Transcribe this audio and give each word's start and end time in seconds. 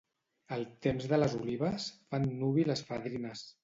Al 0.57 0.63
temps 0.85 1.05
de 1.13 1.21
les 1.21 1.37
olives, 1.43 1.87
fan 2.11 2.29
nuvi 2.43 2.69
les 2.75 2.87
fadrines. 2.93 3.51